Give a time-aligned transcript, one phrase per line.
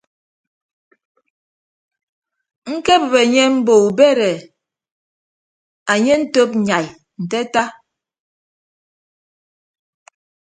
[2.73, 4.33] Ñkebịp enye mbo ubed e
[5.91, 6.87] anye antop nyai
[7.21, 7.63] nte ata.